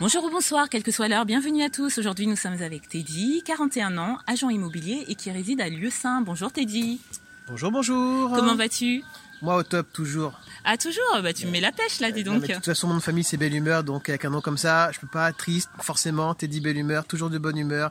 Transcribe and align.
Bonjour 0.00 0.24
ou 0.24 0.30
bonsoir, 0.30 0.68
quelle 0.68 0.82
que 0.82 0.90
soit 0.90 1.06
l'heure, 1.06 1.24
bienvenue 1.24 1.62
à 1.62 1.70
tous. 1.70 1.96
Aujourd'hui, 1.98 2.26
nous 2.26 2.34
sommes 2.34 2.60
avec 2.60 2.88
Teddy, 2.88 3.44
41 3.46 3.96
ans, 3.96 4.18
agent 4.26 4.50
immobilier 4.50 5.04
et 5.06 5.14
qui 5.14 5.30
réside 5.30 5.60
à 5.60 5.68
Lieu-Saint. 5.68 6.20
Bonjour 6.22 6.50
Teddy. 6.50 7.00
Bonjour, 7.48 7.70
bonjour. 7.70 8.32
Comment 8.34 8.56
vas-tu 8.56 9.04
Moi 9.44 9.56
au 9.56 9.62
top 9.62 9.92
toujours. 9.92 10.32
Ah, 10.64 10.78
toujours 10.78 11.04
Bah, 11.22 11.34
tu 11.34 11.44
me 11.46 11.50
mets 11.52 11.60
la 11.60 11.70
pêche 11.70 12.00
là, 12.00 12.10
dis 12.10 12.24
Non, 12.24 12.32
donc. 12.32 12.42
mais 12.42 12.48
de 12.48 12.54
toute 12.54 12.64
façon, 12.64 12.88
mon 12.88 12.98
famille 13.00 13.24
c'est 13.24 13.36
Belle 13.36 13.54
Humeur, 13.54 13.84
donc 13.84 14.08
avec 14.08 14.24
un 14.24 14.30
nom 14.30 14.40
comme 14.40 14.56
ça, 14.56 14.90
je 14.92 14.98
peux 15.00 15.06
pas 15.06 15.28
être 15.28 15.36
triste, 15.36 15.68
forcément. 15.82 16.34
Teddy 16.34 16.60
Belle 16.60 16.78
Humeur, 16.78 17.04
toujours 17.04 17.28
de 17.28 17.36
bonne 17.36 17.58
humeur. 17.58 17.90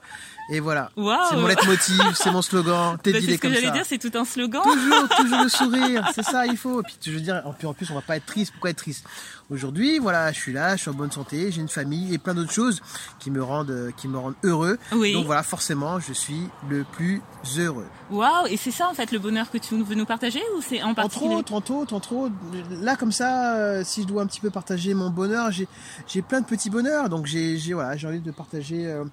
Et 0.52 0.60
voilà. 0.60 0.90
Waouh 0.98 1.20
C'est 1.30 1.36
mon 1.38 1.46
leitmotiv, 1.48 2.02
c'est 2.16 2.32
mon 2.32 2.42
slogan. 2.42 2.94
Bah, 2.96 3.00
Teddy 3.04 3.20
C'est 3.20 3.24
il 3.26 3.30
est 3.30 3.34
ce 3.36 3.38
que 3.38 3.48
comme 3.48 3.54
j'allais 3.54 3.68
ça. 3.68 3.74
dire, 3.74 3.86
c'est 3.86 4.00
tout 4.00 4.12
un 4.18 4.26
slogan. 4.26 4.64
Toujours, 4.64 5.10
toujours 5.18 5.44
le 5.44 5.50
sourire, 5.50 6.10
c'est 6.16 6.24
ça, 6.24 6.48
il 6.48 6.58
faut. 6.58 6.82
Et 6.82 6.84
puis 6.84 6.96
je 7.06 7.12
veux 7.12 7.20
dire, 7.22 7.42
en 7.46 7.54
plus, 7.54 7.68
en 7.68 7.74
plus, 7.74 7.92
on 7.92 7.96
va 7.96 8.02
pas 8.02 8.18
être 8.18 8.26
triste. 8.26 8.52
Pourquoi 8.54 8.72
être 8.72 8.78
triste? 8.78 9.06
Aujourd'hui, 9.50 10.00
voilà, 10.00 10.32
je 10.32 10.40
suis 10.40 10.54
là, 10.54 10.76
je 10.76 10.82
suis 10.82 10.90
en 10.90 10.94
bonne 10.94 11.12
santé, 11.12 11.52
j'ai 11.52 11.62
une 11.62 11.70
famille 11.70 12.14
et 12.14 12.18
plein 12.18 12.34
d'autres 12.34 12.52
choses 12.52 12.82
qui 13.20 13.30
me 13.30 13.44
rendent, 13.44 13.70
euh, 13.70 13.92
qui 13.96 14.08
me 14.08 14.18
rendent 14.18 14.36
heureux. 14.44 14.80
Oui. 14.94 15.14
Donc 15.14 15.26
voilà, 15.26 15.44
forcément, 15.44 16.00
je 16.00 16.14
suis 16.14 16.48
le 16.70 16.84
plus 16.84 17.22
heureux. 17.58 17.86
Waouh 18.10 18.48
Et 18.48 18.58
c'est 18.58 18.72
ça 18.72 18.88
en 18.90 18.94
fait 18.94 19.12
le 19.12 19.20
bonheur 19.20 19.52
que 19.52 19.58
tu 19.58 19.76
veux 19.76 19.96
nous 19.96 20.06
partager 20.06 20.42
ou 20.58 20.62
c'est 20.62 20.82
en 20.82 20.94
particulier? 20.94 21.43
Autres, 21.44 21.54
entre 21.54 21.72
autres, 21.72 21.94
entre 21.94 22.14
autres, 22.14 22.34
là 22.82 22.96
comme 22.96 23.12
ça, 23.12 23.56
euh, 23.56 23.84
si 23.84 24.04
je 24.04 24.08
dois 24.08 24.22
un 24.22 24.26
petit 24.26 24.40
peu 24.40 24.50
partager 24.50 24.94
mon 24.94 25.10
bonheur, 25.10 25.52
j'ai 25.52 26.22
plein 26.22 26.42
de 26.42 26.46
petits 26.46 26.70
bonheurs, 26.70 27.10
donc 27.10 27.26
j'ai 27.26 27.58
voilà, 27.74 27.98
j'ai 27.98 28.08
envie 28.08 28.22
de 28.22 28.32
partager 28.32 28.88
euh, 28.88 29.04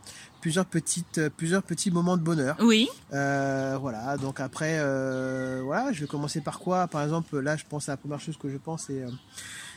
plusieurs 0.40 0.66
petites 0.66 1.18
euh, 1.18 1.30
plusieurs 1.30 1.62
petits 1.62 1.90
moments 1.90 2.16
de 2.16 2.22
bonheur. 2.22 2.56
Oui. 2.60 2.88
Euh, 3.12 3.76
voilà, 3.80 4.16
donc 4.16 4.40
après, 4.40 4.78
voilà, 5.62 5.92
je 5.92 6.00
vais 6.00 6.06
commencer 6.06 6.40
par 6.40 6.60
quoi? 6.60 6.86
Par 6.86 7.02
exemple, 7.02 7.38
là, 7.40 7.56
je 7.56 7.64
pense 7.68 7.88
à 7.88 7.92
la 7.92 7.96
première 7.96 8.20
chose 8.20 8.36
que 8.36 8.48
je 8.48 8.58
pense, 8.58 8.84
c'est 8.86 9.04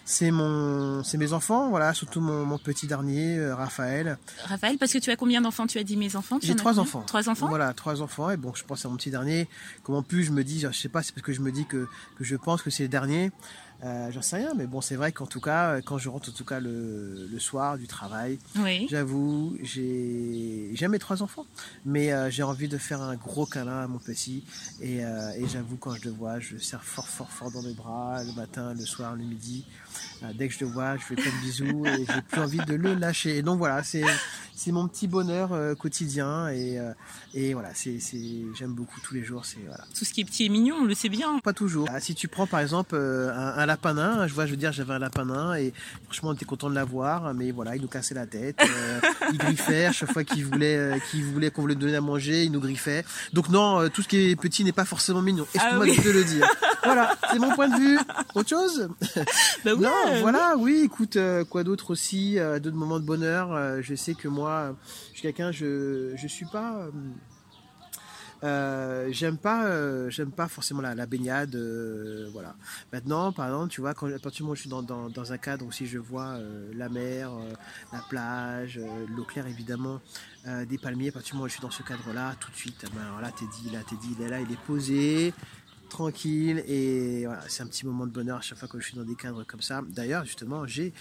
c'est 0.05 0.31
mon, 0.31 1.03
c'est 1.03 1.17
mes 1.17 1.33
enfants, 1.33 1.69
voilà, 1.69 1.93
surtout 1.93 2.19
mon, 2.19 2.45
mon 2.45 2.57
petit 2.57 2.87
dernier, 2.87 3.37
euh, 3.37 3.55
Raphaël. 3.55 4.17
Raphaël, 4.45 4.77
parce 4.77 4.91
que 4.91 4.97
tu 4.97 5.09
as 5.11 5.15
combien 5.15 5.41
d'enfants? 5.41 5.65
Tu 5.65 5.77
as 5.77 5.83
dit 5.83 5.95
mes 5.95 6.15
enfants 6.15 6.39
J'ai 6.41 6.53
en 6.53 6.55
trois 6.55 6.79
enfants. 6.79 7.03
Trois 7.07 7.29
enfants? 7.29 7.47
Voilà, 7.47 7.73
trois 7.73 8.01
enfants. 8.01 8.29
Et 8.29 8.37
bon, 8.37 8.53
je 8.53 8.63
pense 8.63 8.85
à 8.85 8.89
mon 8.89 8.97
petit 8.97 9.11
dernier. 9.11 9.47
Comment 9.83 10.03
plus 10.03 10.23
je 10.23 10.31
me 10.31 10.43
dis, 10.43 10.59
je 10.59 10.71
sais 10.71 10.89
pas, 10.89 11.03
c'est 11.03 11.13
parce 11.13 11.25
que 11.25 11.33
je 11.33 11.41
me 11.41 11.51
dis 11.51 11.65
que, 11.65 11.87
que 12.17 12.23
je 12.23 12.35
pense 12.35 12.61
que 12.61 12.69
c'est 12.69 12.83
le 12.83 12.89
dernier. 12.89 13.31
Euh, 13.83 14.11
J'en 14.11 14.21
sais 14.21 14.37
rien, 14.37 14.53
mais 14.55 14.65
bon, 14.65 14.79
c'est 14.79 14.95
vrai 14.95 15.11
qu'en 15.11 15.25
tout 15.25 15.41
cas, 15.41 15.81
quand 15.81 15.97
je 15.97 16.07
rentre 16.07 16.29
en 16.29 16.31
tout 16.33 16.45
cas 16.45 16.59
le, 16.61 17.27
le 17.29 17.39
soir 17.39 17.77
du 17.77 17.85
travail, 17.87 18.39
Oui. 18.57 18.87
j'avoue, 18.89 19.57
j'ai 19.61 20.87
mes 20.87 20.99
trois 20.99 21.21
enfants, 21.21 21.45
mais 21.85 22.11
euh, 22.13 22.29
j'ai 22.29 22.43
envie 22.43 22.67
de 22.67 22.77
faire 22.77 23.01
un 23.01 23.15
gros 23.15 23.45
câlin 23.45 23.81
à 23.83 23.87
mon 23.87 23.99
petit. 23.99 24.43
Et, 24.81 25.03
euh, 25.03 25.31
et 25.37 25.47
j'avoue, 25.47 25.75
quand 25.77 25.95
je 25.95 26.05
le 26.05 26.11
vois, 26.11 26.39
je 26.39 26.53
le 26.53 26.59
serre 26.59 26.83
fort, 26.83 27.07
fort, 27.07 27.29
fort 27.29 27.51
dans 27.51 27.61
mes 27.61 27.73
bras, 27.73 28.23
le 28.23 28.31
matin, 28.33 28.73
le 28.73 28.85
soir, 28.85 29.15
le 29.15 29.23
midi. 29.23 29.65
Euh, 30.23 30.27
dès 30.33 30.47
que 30.47 30.53
je 30.53 30.61
le 30.61 30.67
vois, 30.71 30.95
je 30.97 31.03
fais 31.03 31.15
plein 31.15 31.31
de 31.31 31.41
bisous 31.41 31.85
et 31.85 32.05
j'ai 32.05 32.21
plus 32.21 32.41
envie 32.41 32.59
de 32.59 32.75
le 32.75 32.93
lâcher. 32.95 33.37
Et 33.37 33.41
donc 33.41 33.57
voilà, 33.57 33.83
c'est 33.83 34.03
c'est 34.55 34.71
mon 34.71 34.87
petit 34.87 35.07
bonheur 35.07 35.51
euh, 35.53 35.75
quotidien 35.75 36.47
et, 36.49 36.79
euh, 36.79 36.91
et 37.33 37.53
voilà, 37.53 37.69
c'est 37.73 37.99
c'est 37.99 38.19
j'aime 38.57 38.73
beaucoup 38.73 38.99
tous 39.01 39.13
les 39.13 39.23
jours. 39.23 39.45
C'est 39.45 39.57
voilà. 39.67 39.83
Tout 39.97 40.05
ce 40.05 40.13
qui 40.13 40.21
est 40.21 40.25
petit 40.25 40.45
et 40.45 40.49
mignon, 40.49 40.75
on 40.81 40.85
le 40.85 40.93
sait 40.93 41.09
bien. 41.09 41.39
Pas 41.39 41.53
toujours. 41.53 41.87
Ah, 41.91 41.99
si 41.99 42.15
tu 42.15 42.27
prends 42.27 42.47
par 42.47 42.59
exemple 42.59 42.95
euh, 42.95 43.31
un, 43.33 43.57
un 43.61 43.65
lapin 43.65 43.93
nain, 43.95 44.27
je 44.27 44.33
vois, 44.33 44.45
je 44.45 44.51
veux 44.51 44.57
dire, 44.57 44.71
j'avais 44.71 44.93
un 44.93 44.99
lapin 44.99 45.25
nain 45.25 45.55
et 45.55 45.73
franchement, 46.05 46.29
on 46.29 46.33
était 46.33 46.45
content 46.45 46.69
de 46.69 46.75
l'avoir, 46.75 47.33
mais 47.33 47.51
voilà, 47.51 47.75
il 47.75 47.81
nous 47.81 47.87
cassait 47.87 48.13
la 48.15 48.25
tête, 48.27 48.59
euh, 48.61 48.99
il 49.31 49.37
griffait 49.37 49.91
chaque 49.91 50.11
fois 50.11 50.23
qu'il 50.23 50.45
voulait, 50.45 50.77
euh, 50.77 50.97
qu'il 51.11 51.23
voulait 51.25 51.51
qu'on 51.51 51.65
le 51.65 51.75
donne 51.75 51.95
à 51.95 52.01
manger, 52.01 52.43
il 52.43 52.51
nous 52.51 52.59
griffait. 52.61 53.03
Donc 53.33 53.49
non, 53.49 53.79
euh, 53.81 53.89
tout 53.89 54.01
ce 54.01 54.07
qui 54.07 54.29
est 54.29 54.35
petit 54.35 54.63
n'est 54.63 54.71
pas 54.71 54.85
forcément 54.85 55.21
mignon. 55.21 55.45
Excuse-moi 55.53 55.85
Ah 55.85 55.89
oui. 55.89 55.97
de 55.97 56.01
te 56.01 56.09
le 56.09 56.23
dire. 56.23 56.47
voilà, 56.83 57.15
c'est 57.31 57.39
mon 57.39 57.53
point 57.55 57.69
de 57.69 57.75
vue. 57.79 57.99
Autre 58.35 58.49
chose? 58.49 58.89
Bah 59.65 59.75
non, 59.75 59.89
voilà, 60.21 60.55
oui, 60.57 60.81
écoute, 60.85 61.15
euh, 61.15 61.43
quoi 61.45 61.63
d'autre 61.63 61.91
aussi, 61.91 62.37
euh, 62.39 62.59
d'autres 62.59 62.77
moments 62.77 62.99
de 62.99 63.05
bonheur? 63.05 63.53
euh, 63.53 63.79
je 63.81 63.95
sais 63.95 64.13
que 64.13 64.27
moi, 64.27 64.75
je 65.11 65.19
suis 65.19 65.21
quelqu'un, 65.21 65.51
je, 65.51 66.13
je 66.15 66.27
suis 66.27 66.45
pas. 66.45 66.87
euh, 68.43 69.07
j'aime 69.11 69.37
pas, 69.37 69.67
euh, 69.67 70.09
j'aime 70.09 70.31
pas 70.31 70.49
forcément 70.49 70.81
la, 70.81 70.95
la 70.95 71.05
baignade, 71.05 71.55
euh, 71.55 72.27
voilà. 72.33 72.55
Maintenant, 72.91 73.31
par 73.31 73.45
exemple, 73.45 73.69
tu 73.69 73.79
vois, 73.79 73.93
quand 73.93 74.07
à 74.07 74.19
partir 74.19 74.39
du 74.39 74.43
moment 74.43 74.51
où 74.51 74.55
je 74.55 74.61
suis 74.61 74.69
dans, 74.69 74.83
dans, 74.83 75.09
dans 75.09 75.31
un 75.31 75.37
cadre 75.37 75.65
où 75.65 75.71
si 75.71 75.87
je 75.87 75.97
vois 75.97 76.37
la 76.73 76.89
mer, 76.89 77.31
la 77.93 77.99
plage, 78.09 78.81
l'eau 79.15 79.23
claire 79.23 79.47
évidemment, 79.47 80.01
des 80.67 80.77
palmiers, 80.77 81.07
à 81.07 81.11
partir 81.13 81.31
du 81.31 81.35
moment 81.37 81.45
où 81.45 81.47
je 81.47 81.53
suis 81.53 81.61
dans 81.61 81.71
ce 81.71 81.83
cadre-là, 81.83 82.33
tout 82.37 82.51
de 82.51 82.57
suite, 82.57 82.83
ben, 82.93 83.01
alors 83.01 83.21
là, 83.21 83.31
t'es 83.31 83.45
dit, 83.45 83.69
là, 83.71 83.79
t'es 83.89 83.95
dit, 83.95 84.13
il 84.19 84.25
est 84.25 84.29
là, 84.29 84.41
il 84.41 84.51
est 84.51 84.59
posé, 84.67 85.33
tranquille 85.93 86.63
et 86.67 87.25
voilà, 87.25 87.41
c'est 87.47 87.61
un 87.63 87.67
petit 87.67 87.85
moment 87.85 88.05
de 88.07 88.11
bonheur 88.11 88.37
à 88.39 88.41
chaque 88.41 88.57
fois 88.57 88.67
que 88.67 88.79
je 88.79 88.87
suis 88.87 88.97
dans 88.97 89.03
des 89.03 89.15
cadres 89.15 89.43
comme 89.45 89.61
ça. 89.61 89.81
D'ailleurs, 89.89 90.25
justement, 90.25 90.65
j'ai, 90.65 90.91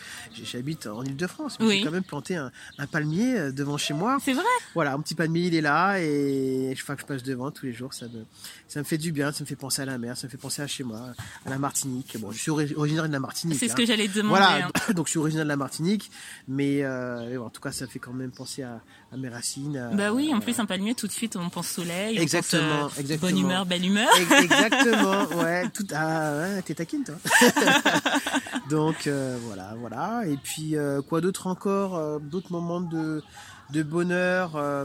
j'habite 0.44 0.86
en 0.86 1.02
Ile-de-France, 1.02 1.56
mais 1.60 1.66
Oui. 1.66 1.78
j'ai 1.78 1.84
quand 1.84 1.90
même 1.90 2.04
planté 2.04 2.36
un, 2.36 2.52
un 2.78 2.86
palmier 2.86 3.38
euh, 3.38 3.52
devant 3.52 3.78
chez 3.78 3.94
moi. 3.94 4.18
C'est 4.22 4.34
vrai? 4.34 4.44
Voilà, 4.74 4.92
un 4.92 5.00
petit 5.00 5.14
palmier, 5.14 5.46
il 5.46 5.54
est 5.54 5.60
là 5.62 5.98
et 6.00 6.74
chaque 6.76 6.84
fois 6.86 6.94
que 6.96 7.00
je 7.02 7.06
passe 7.06 7.22
devant 7.22 7.50
tous 7.50 7.64
les 7.66 7.72
jours, 7.72 7.94
ça 7.94 8.06
me, 8.06 8.24
ça 8.68 8.80
me 8.80 8.84
fait 8.84 8.98
du 8.98 9.12
bien, 9.12 9.32
ça 9.32 9.42
me 9.44 9.46
fait 9.46 9.56
penser 9.56 9.80
à 9.82 9.86
la 9.86 9.96
mer, 9.98 10.16
ça 10.16 10.26
me 10.26 10.30
fait 10.30 10.36
penser 10.36 10.60
à 10.62 10.66
chez 10.66 10.84
moi, 10.84 11.14
à 11.46 11.50
la 11.50 11.58
Martinique. 11.58 12.16
Bon, 12.20 12.30
je 12.30 12.38
suis 12.38 12.50
ori- 12.50 12.74
originaire 12.76 13.08
de 13.08 13.12
la 13.12 13.20
Martinique. 13.20 13.58
C'est 13.58 13.68
ce 13.68 13.72
hein. 13.72 13.76
que 13.76 13.86
j'allais 13.86 14.08
te 14.08 14.16
demander. 14.18 14.40
Voilà, 14.40 14.66
hein. 14.66 14.92
donc 14.94 15.06
je 15.06 15.10
suis 15.12 15.18
originaire 15.18 15.44
de 15.46 15.48
la 15.48 15.56
Martinique, 15.56 16.10
mais 16.48 16.82
euh, 16.84 17.38
en 17.40 17.48
tout 17.50 17.60
cas, 17.62 17.72
ça 17.72 17.86
fait 17.86 17.98
quand 17.98 18.12
même 18.12 18.30
penser 18.30 18.62
à, 18.62 18.80
à 19.12 19.16
mes 19.16 19.28
racines. 19.28 19.76
à- 19.76 19.88
Bah 19.88 20.12
oui, 20.12 20.32
en 20.34 20.40
plus 20.40 20.58
un 20.58 20.64
palmier, 20.66 20.94
tout 20.94 21.06
de 21.06 21.12
suite 21.12 21.36
on 21.36 21.50
pense 21.50 21.68
soleil, 21.68 22.18
on 22.18 22.22
Exactement, 22.22 22.82
pense, 22.88 22.96
euh, 22.96 23.00
exactement. 23.00 23.30
bonne 23.30 23.38
humeur, 23.40 23.66
belle 23.66 23.84
humeur. 23.84 24.08
Ex- 24.18 24.30
Exactement, 24.44 25.24
ouais, 25.42 25.68
tout 25.68 25.86
ah, 25.94 26.32
ouais, 26.38 26.62
t'es 26.62 26.74
taquine 26.74 27.04
toi. 27.04 27.16
Donc 28.70 29.06
euh, 29.06 29.38
voilà, 29.46 29.74
voilà. 29.78 30.22
Et 30.26 30.36
puis 30.36 30.76
euh, 30.76 31.02
quoi 31.02 31.20
d'autre 31.20 31.46
encore, 31.46 32.20
d'autres 32.20 32.52
moments 32.52 32.80
de 32.80 33.22
de 33.70 33.82
bonheur. 33.82 34.56
ah, 34.56 34.84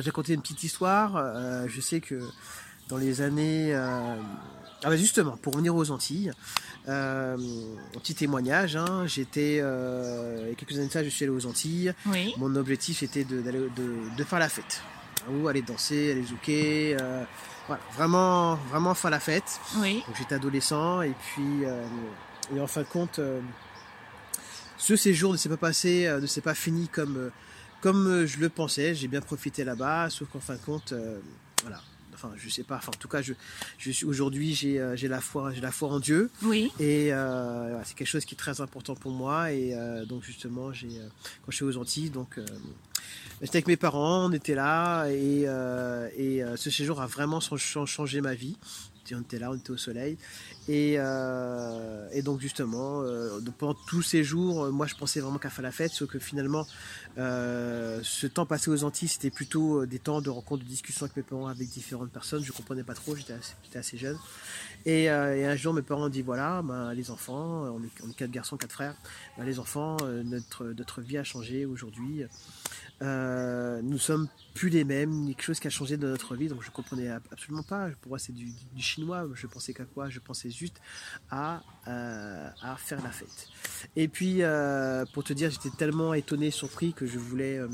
J'ai 0.00 0.10
raconté 0.10 0.34
une 0.34 0.42
petite 0.42 0.62
histoire. 0.64 1.22
je 1.68 1.80
sais 1.80 2.00
que 2.00 2.20
dans 2.88 2.96
les 2.98 3.20
années, 3.22 3.74
ah 4.84 4.88
bah 4.90 4.96
justement, 4.96 5.36
pour 5.36 5.52
revenir 5.54 5.74
aux 5.76 5.90
Antilles, 5.90 6.32
euh, 6.88 7.36
un 7.36 7.98
petit 7.98 8.14
témoignage. 8.14 8.76
Hein, 8.76 9.06
J'étais 9.06 9.60
euh, 9.62 10.40
il 10.44 10.48
y 10.48 10.52
a 10.52 10.54
quelques 10.54 10.72
années 10.76 10.88
de 10.88 10.92
ça, 10.92 11.04
je 11.04 11.08
suis 11.08 11.24
allé 11.24 11.32
aux 11.32 11.46
Antilles. 11.46 11.94
Oui. 12.06 12.34
Mon 12.38 12.54
objectif 12.56 13.02
était 13.02 13.24
de, 13.24 13.40
d'aller- 13.40 13.68
de, 13.76 14.16
de 14.16 14.24
faire 14.24 14.38
la 14.38 14.48
fête. 14.48 14.82
Ou 15.30 15.46
aller 15.48 15.62
danser, 15.62 16.10
aller 16.12 16.24
zouker. 16.24 16.96
euh, 17.00 17.22
voilà, 17.68 17.82
vraiment, 17.94 18.56
vraiment 18.70 18.94
faire 18.94 19.10
la 19.10 19.20
fête. 19.20 19.60
Oui. 19.76 20.02
Donc 20.06 20.16
j'étais 20.18 20.34
adolescent 20.34 21.02
et 21.02 21.12
puis, 21.12 21.62
et 22.56 22.60
en 22.60 22.66
fin 22.66 22.80
de 22.82 22.86
compte, 22.88 23.20
ce 24.78 24.96
séjour 24.96 25.30
ne 25.32 25.36
s'est 25.36 25.48
pas 25.48 25.56
passé, 25.56 26.12
ne 26.20 26.26
s'est 26.26 26.40
pas 26.40 26.54
fini 26.54 26.88
comme, 26.88 27.30
comme 27.80 28.26
je 28.26 28.38
le 28.40 28.48
pensais. 28.48 28.96
J'ai 28.96 29.06
bien 29.06 29.20
profité 29.20 29.62
là-bas, 29.62 30.10
sauf 30.10 30.28
qu'en 30.28 30.40
fin 30.40 30.54
de 30.54 30.60
compte, 30.60 30.92
voilà. 31.62 31.80
Enfin, 32.14 32.30
je 32.36 32.48
sais 32.48 32.62
pas. 32.62 32.76
Enfin, 32.76 32.92
en 32.94 32.98
tout 32.98 33.08
cas, 33.08 33.22
je, 33.22 33.34
aujourd'hui, 34.06 34.54
j'ai, 34.54 34.78
euh, 34.80 34.96
j'ai 34.96 35.08
la 35.08 35.20
foi, 35.20 35.52
j'ai 35.52 35.60
la 35.60 35.72
foi 35.72 35.88
en 35.88 36.00
Dieu. 36.00 36.30
Oui. 36.42 36.70
Et 36.78 37.12
euh, 37.12 37.82
c'est 37.84 37.94
quelque 37.96 38.08
chose 38.08 38.24
qui 38.24 38.34
est 38.34 38.38
très 38.38 38.60
important 38.60 38.94
pour 38.94 39.12
moi. 39.12 39.52
Et 39.52 39.74
euh, 39.74 40.04
donc 40.04 40.22
justement, 40.22 40.72
j'ai 40.72 40.88
quand 41.44 41.50
je 41.50 41.56
suis 41.56 41.64
aux 41.64 41.76
Antilles, 41.76 42.10
donc 42.10 42.38
j'étais 43.40 43.56
avec 43.56 43.66
mes 43.68 43.76
parents, 43.76 44.26
on 44.28 44.32
était 44.32 44.54
là, 44.54 45.06
et, 45.08 45.42
et 46.16 46.42
ce 46.56 46.70
séjour 46.70 47.00
a 47.00 47.06
vraiment 47.06 47.40
chan- 47.40 47.56
chan- 47.56 47.86
changé 47.86 48.20
ma 48.20 48.34
vie. 48.34 48.56
On 49.14 49.20
était 49.20 49.38
là, 49.38 49.50
on 49.50 49.54
était 49.56 49.72
au 49.72 49.76
soleil, 49.76 50.16
et, 50.68 50.94
euh, 50.96 52.08
et 52.12 52.22
donc 52.22 52.40
justement, 52.40 53.02
euh, 53.02 53.40
pendant 53.58 53.76
tous 53.86 54.02
ces 54.02 54.22
jours, 54.22 54.64
euh, 54.64 54.70
moi 54.70 54.86
je 54.86 54.94
pensais 54.94 55.20
vraiment 55.20 55.38
qu'à 55.38 55.50
faire 55.50 55.62
la 55.62 55.72
fête, 55.72 55.90
sauf 55.92 56.08
que 56.08 56.18
finalement, 56.20 56.66
ce 57.16 58.26
temps 58.26 58.46
passé 58.46 58.70
aux 58.70 58.84
Antilles, 58.84 59.08
c'était 59.08 59.30
plutôt 59.30 59.86
des 59.86 59.98
temps 59.98 60.20
de 60.20 60.30
rencontres, 60.30 60.62
de 60.62 60.68
discussions 60.68 61.04
avec 61.06 61.16
mes 61.16 61.22
parents, 61.22 61.48
avec 61.48 61.68
différentes 61.68 62.10
personnes. 62.10 62.44
Je 62.44 62.52
comprenais 62.52 62.84
pas 62.84 62.94
trop, 62.94 63.16
j'étais 63.16 63.34
assez, 63.78 63.98
jeune. 63.98 64.18
Et, 64.86 65.08
un 65.08 65.56
jour, 65.56 65.74
mes 65.74 65.82
parents 65.82 66.06
ont 66.06 66.08
dit 66.08 66.22
voilà, 66.22 66.62
ben, 66.62 66.94
les 66.94 67.10
enfants, 67.10 67.64
on 67.64 67.82
est, 67.82 68.14
quatre 68.14 68.30
garçons, 68.30 68.56
quatre 68.56 68.72
frères, 68.72 68.94
ben, 69.36 69.44
les 69.44 69.58
enfants, 69.58 69.96
notre, 70.24 70.64
notre 70.66 71.00
vie 71.00 71.18
a 71.18 71.24
changé 71.24 71.66
aujourd'hui. 71.66 72.24
Euh, 73.02 73.80
nous 73.82 73.98
sommes 73.98 74.28
plus 74.54 74.68
les 74.68 74.84
mêmes, 74.84 75.26
quelque 75.26 75.42
chose 75.42 75.58
qui 75.58 75.66
a 75.66 75.70
changé 75.70 75.96
dans 75.96 76.06
notre 76.06 76.36
vie, 76.36 76.46
donc 76.46 76.62
je 76.62 76.70
comprenais 76.70 77.08
ab- 77.08 77.22
absolument 77.32 77.64
pas. 77.64 77.88
Pour 78.00 78.10
moi, 78.10 78.18
c'est 78.18 78.32
du, 78.32 78.52
du 78.74 78.82
chinois. 78.82 79.26
Je 79.34 79.46
pensais 79.48 79.74
qu'à 79.74 79.84
quoi? 79.84 80.08
Je 80.08 80.20
pensais 80.20 80.50
juste 80.52 80.80
à, 81.30 81.62
euh, 81.88 82.48
à 82.62 82.76
faire 82.76 83.02
la 83.02 83.10
fête. 83.10 83.48
Et 83.96 84.08
puis, 84.08 84.42
euh, 84.42 85.04
pour 85.12 85.24
te 85.24 85.32
dire, 85.32 85.50
j'étais 85.50 85.76
tellement 85.76 86.14
étonné, 86.14 86.50
surpris 86.50 86.92
que 86.92 87.06
je 87.06 87.18
voulais, 87.18 87.58
euh, 87.58 87.68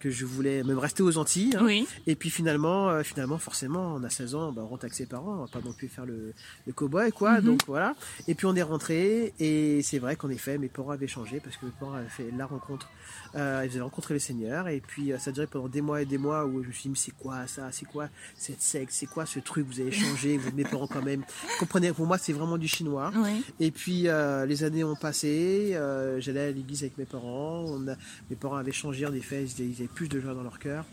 que 0.00 0.10
je 0.10 0.24
voulais 0.24 0.62
même 0.62 0.78
rester 0.78 1.02
aux 1.02 1.18
Antilles. 1.18 1.54
hein. 1.56 1.62
Oui. 1.64 1.86
Et 2.06 2.14
puis 2.16 2.30
finalement, 2.30 2.88
euh, 2.88 3.02
finalement, 3.02 3.38
forcément, 3.38 3.94
on 3.96 4.02
a 4.04 4.08
16 4.10 4.34
ans, 4.34 4.50
bah, 4.52 4.62
on 4.64 4.68
rentre 4.68 4.84
avec 4.84 4.94
ses 4.94 5.06
parents, 5.06 5.34
on 5.34 5.44
va 5.44 5.46
pas 5.48 5.60
non 5.62 5.72
plus 5.72 5.88
faire 5.88 6.06
le, 6.06 6.32
le 6.66 6.72
cow-boy, 6.72 7.12
quoi. 7.12 7.40
Mhm. 7.40 7.44
Donc 7.46 7.60
voilà. 7.66 7.94
Et 8.26 8.34
puis 8.34 8.46
on 8.46 8.54
est 8.56 8.62
rentré, 8.62 9.34
et 9.38 9.82
c'est 9.82 9.98
vrai 9.98 10.16
qu'en 10.16 10.30
effet, 10.30 10.56
mes 10.58 10.68
parents 10.68 10.90
avaient 10.92 11.06
changé 11.06 11.40
parce 11.40 11.56
que 11.58 11.66
mes 11.66 11.72
parents 11.78 11.92
avaient 11.94 12.08
fait 12.08 12.30
la 12.36 12.46
rencontre. 12.46 12.88
Euh, 13.34 13.62
ils 13.66 13.72
avaient 13.72 13.80
rencontré 13.82 14.14
le 14.14 14.20
Seigneur, 14.20 14.68
et 14.68 14.80
puis 14.80 15.12
euh, 15.12 15.18
ça 15.18 15.30
a 15.30 15.32
duré 15.32 15.46
pendant 15.46 15.68
des 15.68 15.82
mois 15.82 16.00
et 16.02 16.06
des 16.06 16.18
mois 16.18 16.46
où 16.46 16.62
je 16.62 16.68
me 16.68 16.72
suis 16.72 16.82
dit, 16.84 16.88
mais 16.90 16.96
c'est 16.96 17.12
quoi 17.16 17.46
ça? 17.46 17.68
C'est 17.70 17.84
quoi 17.86 18.08
cette 18.36 18.62
secte? 18.62 18.92
C'est 18.92 19.06
quoi 19.06 19.26
ce 19.26 19.38
truc? 19.38 19.66
Vous 19.66 19.80
avez 19.80 19.92
changé, 19.92 20.38
vous 20.38 20.50
mes 20.56 20.64
parents 20.64 20.86
quand 20.86 21.02
même. 21.02 21.22
Comprenez, 21.58 21.92
pour 21.92 22.06
moi, 22.06 22.16
c'est 22.18 22.32
vraiment 22.32 22.56
du 22.58 22.66
chinois. 22.68 23.12
Oui. 23.14 23.44
Et 23.60 23.70
puis 23.70 24.06
les 24.48 24.64
années 24.64 24.82
ont 24.84 24.96
passé, 24.96 25.76
j'allais 26.18 26.40
à 26.40 26.50
l'église 26.50 26.82
avec 26.82 26.96
mes 26.96 27.04
parents, 27.04 27.64
on 27.66 27.86
a- 27.88 27.96
mes 28.30 28.36
parents 28.36 28.56
avaient 28.56 28.72
changé 28.72 29.04
en 29.06 29.12
effet, 29.12 29.46
ils, 29.58 29.74
avaient 29.76 29.88
plus 29.88 30.08
de 30.08 30.20
joie 30.20 30.34
dans 30.34 30.42
leur 30.42 30.58
cœur. 30.58 30.84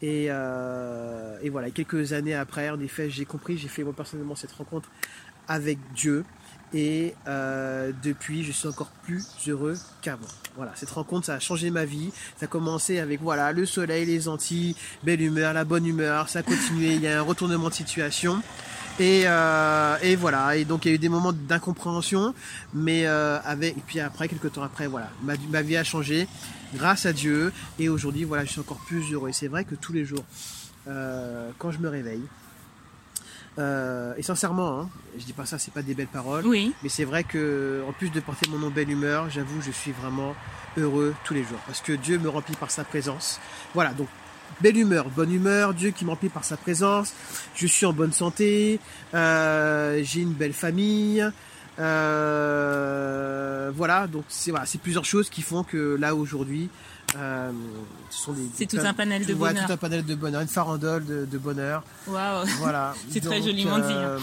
Et, 0.00 0.26
euh, 0.30 1.38
et 1.42 1.50
voilà, 1.50 1.70
quelques 1.70 2.12
années 2.12 2.34
après, 2.34 2.70
en 2.70 2.80
effet, 2.80 3.10
j'ai 3.10 3.24
compris, 3.24 3.58
j'ai 3.58 3.68
fait 3.68 3.82
moi 3.82 3.92
personnellement 3.92 4.36
cette 4.36 4.52
rencontre 4.52 4.88
avec 5.48 5.78
Dieu. 5.94 6.24
Et 6.74 7.14
euh, 7.26 7.92
depuis, 8.02 8.44
je 8.44 8.52
suis 8.52 8.68
encore 8.68 8.90
plus 9.02 9.24
heureux 9.46 9.76
qu'avant. 10.02 10.26
Voilà, 10.56 10.72
cette 10.74 10.90
rencontre, 10.90 11.26
ça 11.26 11.34
a 11.34 11.40
changé 11.40 11.70
ma 11.70 11.86
vie. 11.86 12.12
Ça 12.36 12.44
a 12.44 12.46
commencé 12.46 12.98
avec 12.98 13.22
voilà 13.22 13.52
le 13.52 13.64
soleil, 13.64 14.04
les 14.04 14.28
Antilles, 14.28 14.76
belle 15.02 15.22
humeur, 15.22 15.54
la 15.54 15.64
bonne 15.64 15.86
humeur. 15.86 16.28
Ça 16.28 16.40
a 16.40 16.42
continué. 16.42 16.94
Il 16.94 17.00
y 17.00 17.08
a 17.08 17.18
un 17.18 17.22
retournement 17.22 17.70
de 17.70 17.74
situation. 17.74 18.42
Et, 18.98 19.22
euh, 19.26 19.96
et 20.02 20.16
voilà. 20.16 20.56
Et 20.56 20.64
donc 20.64 20.84
il 20.84 20.88
y 20.88 20.92
a 20.92 20.94
eu 20.94 20.98
des 20.98 21.08
moments 21.08 21.32
d'incompréhension, 21.32 22.34
mais 22.74 23.06
euh, 23.06 23.38
avec 23.44 23.76
et 23.76 23.82
puis 23.86 24.00
après 24.00 24.28
quelques 24.28 24.52
temps 24.52 24.62
après, 24.62 24.86
voilà, 24.86 25.10
ma, 25.22 25.34
ma 25.50 25.62
vie 25.62 25.76
a 25.76 25.84
changé 25.84 26.28
grâce 26.74 27.06
à 27.06 27.12
Dieu. 27.12 27.52
Et 27.78 27.88
aujourd'hui, 27.88 28.24
voilà, 28.24 28.44
je 28.44 28.50
suis 28.50 28.60
encore 28.60 28.80
plus 28.86 29.12
heureux. 29.12 29.28
Et 29.28 29.32
c'est 29.32 29.48
vrai 29.48 29.64
que 29.64 29.74
tous 29.74 29.92
les 29.92 30.04
jours, 30.04 30.24
euh, 30.88 31.50
quand 31.58 31.70
je 31.70 31.78
me 31.78 31.88
réveille, 31.88 32.22
et 34.16 34.22
sincèrement, 34.22 34.82
hein, 34.82 34.88
je 35.18 35.24
dis 35.24 35.32
pas 35.32 35.44
ça, 35.44 35.58
c'est 35.58 35.74
pas 35.74 35.82
des 35.82 35.92
belles 35.92 36.06
paroles. 36.06 36.46
Oui. 36.46 36.72
Mais 36.84 36.88
c'est 36.88 37.04
vrai 37.04 37.24
que, 37.24 37.82
en 37.88 37.92
plus 37.92 38.10
de 38.10 38.20
porter 38.20 38.48
mon 38.48 38.58
nom 38.58 38.70
belle 38.70 38.88
humeur, 38.88 39.30
j'avoue, 39.30 39.60
je 39.60 39.72
suis 39.72 39.90
vraiment 39.90 40.36
heureux 40.76 41.12
tous 41.24 41.34
les 41.34 41.42
jours 41.42 41.58
parce 41.66 41.80
que 41.80 41.92
Dieu 41.92 42.20
me 42.20 42.28
remplit 42.28 42.54
par 42.54 42.70
sa 42.70 42.84
présence. 42.84 43.40
Voilà, 43.74 43.94
donc 43.94 44.06
belle 44.60 44.76
humeur, 44.76 45.06
bonne 45.10 45.32
humeur, 45.32 45.74
Dieu 45.74 45.90
qui 45.90 46.04
me 46.04 46.10
remplit 46.10 46.28
par 46.28 46.44
sa 46.44 46.56
présence. 46.56 47.12
Je 47.54 47.66
suis 47.66 47.86
en 47.86 47.92
bonne 47.92 48.12
santé, 48.12 48.80
euh, 49.14 50.00
j'ai 50.02 50.20
une 50.20 50.32
belle 50.32 50.52
famille. 50.52 51.24
euh, 51.78 53.70
voilà, 53.74 54.06
donc 54.06 54.24
c'est 54.28 54.50
voilà, 54.50 54.66
c'est 54.66 54.80
plusieurs 54.80 55.04
choses 55.04 55.30
qui 55.30 55.42
font 55.42 55.62
que 55.62 55.96
là 55.98 56.14
aujourd'hui, 56.14 56.68
euh, 57.16 57.50
ce 58.10 58.18
sont 58.22 58.32
des. 58.32 58.42
C'est 58.54 58.66
tout 58.66 58.78
un 58.84 58.92
panel 58.92 59.24
de 59.24 59.34
bonheur. 59.34 59.66
tout 59.66 59.72
un 59.72 59.76
panel 59.76 60.04
de 60.04 60.14
bonheur, 60.14 60.40
une 60.42 60.48
farandole 60.48 61.04
de, 61.06 61.24
de 61.24 61.38
bonheur. 61.38 61.82
Waouh. 62.06 62.46
Voilà. 62.58 62.94
C'est 63.10 63.20
très 63.20 63.40
joliment 63.42 63.78
dit, 63.78 63.92
hein. 63.92 64.16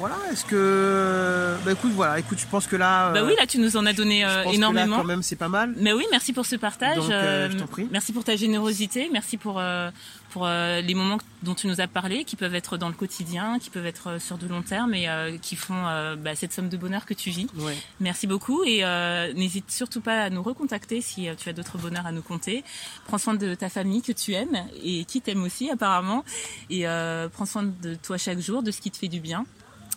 Euh, 0.00 0.08
voilà, 0.08 0.32
est-ce 0.32 0.44
que. 0.44 1.56
Bah 1.64 1.72
écoute, 1.72 1.92
voilà, 1.94 2.18
écoute, 2.18 2.38
je 2.38 2.46
pense 2.46 2.66
que 2.66 2.76
là. 2.76 3.12
Bah 3.12 3.20
euh, 3.20 3.26
oui, 3.26 3.34
là 3.38 3.46
tu 3.46 3.58
nous 3.58 3.76
en 3.76 3.86
as 3.86 3.92
donné 3.92 4.22
je 4.22 4.26
euh, 4.26 4.44
que 4.44 4.54
énormément. 4.54 4.96
là, 4.96 5.02
quand 5.02 5.08
même, 5.08 5.22
c'est 5.22 5.36
pas 5.36 5.48
mal. 5.48 5.74
Mais 5.76 5.92
oui, 5.92 6.04
merci 6.10 6.32
pour 6.32 6.46
ce 6.46 6.56
partage. 6.56 6.96
Donc, 6.96 7.10
euh, 7.10 7.50
je 7.50 7.56
t'en 7.56 7.66
prie. 7.66 7.88
Merci 7.90 8.12
pour 8.12 8.24
ta 8.24 8.36
générosité. 8.36 9.08
Merci 9.12 9.36
pour 9.36 9.58
euh, 9.58 9.90
pour 10.30 10.46
euh, 10.46 10.80
les 10.80 10.94
moments 10.94 11.18
dont 11.42 11.54
tu 11.54 11.66
nous 11.66 11.80
as 11.80 11.86
parlé, 11.86 12.24
qui 12.24 12.36
peuvent 12.36 12.54
être 12.54 12.78
dans 12.78 12.88
le 12.88 12.94
quotidien, 12.94 13.58
qui 13.58 13.70
peuvent 13.70 13.86
être 13.86 14.10
euh, 14.10 14.18
sur 14.18 14.38
de 14.38 14.46
long 14.46 14.62
terme 14.62 14.94
et 14.94 15.08
euh, 15.08 15.36
qui 15.38 15.56
font 15.56 15.86
euh, 15.86 16.16
bah, 16.16 16.34
cette 16.34 16.52
somme 16.52 16.68
de 16.68 16.76
bonheur 16.76 17.04
que 17.04 17.14
tu 17.14 17.30
vis. 17.30 17.48
Ouais. 17.56 17.76
Merci 17.98 18.26
beaucoup 18.26 18.62
et 18.64 18.84
euh, 18.84 19.32
n'hésite 19.34 19.70
surtout 19.70 20.00
pas 20.00 20.22
à 20.22 20.30
nous 20.30 20.42
recontacter 20.42 21.00
si 21.00 21.28
euh, 21.28 21.34
tu 21.36 21.48
as 21.48 21.52
d'autres 21.52 21.78
bonheurs 21.78 22.06
à 22.06 22.12
nous 22.12 22.22
compter. 22.22 22.64
Prends 23.06 23.18
soin 23.18 23.34
de 23.34 23.54
ta 23.54 23.68
famille 23.68 24.02
que 24.02 24.12
tu 24.12 24.32
aimes 24.32 24.64
et 24.82 25.04
qui 25.04 25.20
t'aime 25.20 25.42
aussi 25.42 25.70
apparemment 25.70 26.24
et 26.70 26.86
euh, 26.86 27.28
prends 27.28 27.46
soin 27.46 27.64
de 27.64 27.94
toi 27.96 28.16
chaque 28.16 28.38
jour, 28.40 28.62
de 28.62 28.70
ce 28.70 28.80
qui 28.80 28.90
te 28.90 28.96
fait 28.96 29.08
du 29.08 29.20
bien. 29.20 29.44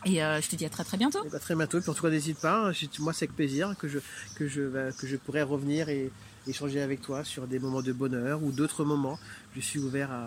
Et 0.06 0.24
euh, 0.24 0.42
je 0.42 0.50
te 0.50 0.56
dis 0.56 0.66
à 0.66 0.70
très 0.70 0.84
très 0.84 0.98
bientôt. 0.98 1.24
Et 1.26 1.30
bah, 1.30 1.40
très 1.40 1.56
bientôt. 1.56 1.80
Puis 1.80 1.90
en 1.90 1.94
tout 1.94 2.04
cas, 2.04 2.10
n'hésite 2.10 2.40
pas. 2.40 2.70
hein, 2.70 2.72
Moi, 3.00 3.14
c'est 3.14 3.26
avec 3.26 3.36
plaisir 3.36 3.76
que 3.78 3.88
je 3.88 4.00
que 4.36 4.48
je 4.48 4.62
bah, 4.64 4.92
que 4.92 5.08
je 5.08 5.16
pourrais 5.18 5.44
revenir 5.44 5.90
et 5.90 6.12
échanger 6.48 6.81
avec 6.81 7.01
toi 7.01 7.24
sur 7.24 7.48
des 7.48 7.60
moments 7.60 7.81
de 7.81 7.92
bonheur 7.94 8.44
ou 8.44 8.51
d'autres 8.51 8.84
moments. 8.84 9.19
Je 9.56 9.62
suis 9.62 9.80
ouvert 9.80 10.12
à, 10.12 10.25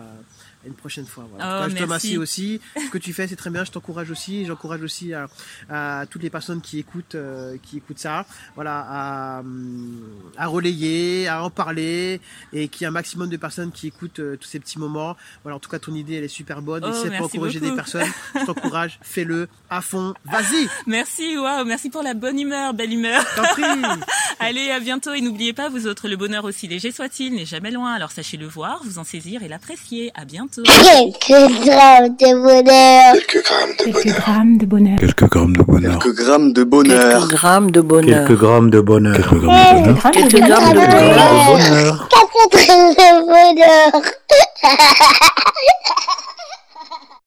à 0.63 0.67
une 0.67 0.73
prochaine 0.73 1.05
fois. 1.05 1.27
Voilà. 1.29 1.59
Oh, 1.59 1.63
cas, 1.63 1.69
je 1.69 1.75
te 1.75 1.79
merci. 1.79 1.83
remercie 1.83 2.17
aussi. 2.17 2.61
Ce 2.77 2.89
que 2.89 2.97
tu 2.97 3.11
fais, 3.11 3.27
c'est 3.27 3.35
très 3.35 3.49
bien. 3.49 3.65
Je 3.65 3.71
t'encourage 3.71 4.09
aussi. 4.09 4.45
J'encourage 4.45 4.81
aussi 4.81 5.13
à, 5.13 5.27
à 5.69 6.05
toutes 6.09 6.23
les 6.23 6.29
personnes 6.29 6.61
qui 6.61 6.79
écoutent, 6.79 7.15
euh, 7.15 7.57
qui 7.61 7.77
écoutent 7.77 7.99
ça. 7.99 8.25
Voilà, 8.55 8.85
à, 8.87 9.39
hum, 9.41 10.01
à 10.37 10.47
relayer, 10.47 11.27
à 11.27 11.43
en 11.43 11.49
parler, 11.49 12.21
et 12.53 12.69
qu'il 12.69 12.81
y 12.81 12.85
ait 12.85 12.87
un 12.87 12.91
maximum 12.91 13.29
de 13.29 13.35
personnes 13.35 13.71
qui 13.73 13.87
écoutent 13.87 14.19
euh, 14.19 14.37
tous 14.37 14.47
ces 14.47 14.59
petits 14.59 14.79
moments. 14.79 15.17
Voilà, 15.43 15.57
en 15.57 15.59
tout 15.59 15.69
cas, 15.69 15.79
ton 15.79 15.93
idée, 15.93 16.15
elle 16.15 16.23
est 16.23 16.29
super 16.29 16.61
bonne. 16.61 16.85
Oh, 16.85 16.89
et 16.89 16.93
si 16.93 17.09
peut 17.09 17.23
encourager 17.23 17.59
beaucoup. 17.59 17.71
des 17.71 17.75
personnes, 17.75 18.09
je 18.33 18.45
t'encourage. 18.45 18.99
Fais-le 19.01 19.49
à 19.69 19.81
fond. 19.81 20.13
Vas-y. 20.23 20.69
Merci, 20.85 21.37
waouh, 21.37 21.65
merci 21.65 21.89
pour 21.89 22.01
la 22.01 22.13
bonne 22.13 22.39
humeur, 22.39 22.73
belle 22.73 22.93
humeur. 22.93 23.21
T'en 23.35 23.43
prie. 23.43 23.63
Allez, 24.39 24.71
à 24.71 24.79
bientôt 24.79 25.13
et 25.13 25.19
n'oubliez 25.19 25.51
pas, 25.51 25.67
vous 25.67 25.85
autres, 25.87 26.06
le 26.07 26.15
bonheur 26.15 26.45
aussi 26.45 26.67
léger 26.67 26.91
soit-il 26.91 27.33
n'est 27.33 27.45
jamais 27.45 27.71
loin. 27.71 27.93
Alors 27.93 28.11
sachez 28.11 28.37
le 28.37 28.47
voir, 28.47 28.79
vous 28.83 28.97
en 28.99 29.03
saisir 29.03 29.43
et 29.43 29.47
l'apprécier. 29.47 30.11
À 30.15 30.25
bientôt. 30.25 30.63
Quelques 30.63 31.27
grammes 31.65 32.15
de 32.15 32.41
bonheur. 32.41 33.13
Quelques 33.13 33.43
grammes 33.43 33.77
de 33.77 33.83
Quelques 33.83 34.03
bonheur. 34.05 34.19
grammes 34.21 34.57
de 34.57 34.65
bonheur. 34.65 35.99
Quelques 35.99 36.15
grammes 36.15 36.53
de 36.53 36.63
bonheur. 36.63 37.09
Quelques 37.17 37.33
grammes 37.39 37.71
de 37.71 37.81
bonheur. 37.81 37.81
Quelques 37.81 37.81
grammes 37.81 37.81
de 37.81 37.81
bonheur. 37.81 38.27
Quelques 38.27 38.39
grammes 38.39 38.69
de 38.69 38.81
bonheur. 38.81 39.17
Quelques 39.17 39.35
grammes 39.35 39.49
de 39.49 39.61
bonheur. 39.81 39.97
Grammes 39.97 40.13
de 40.13 40.21
Quelques 40.21 40.31
bonheur. 40.31 40.47
grammes 40.47 40.73
de 40.73 40.79
Quelques 40.79 40.91
bonheur. 40.91 41.15
grammes 41.15 41.43
de 41.43 41.51
bonheur. 41.51 42.09
Quatre 42.09 42.49
grammes 42.67 42.93
de 42.93 43.09
bonheur. 43.25 44.01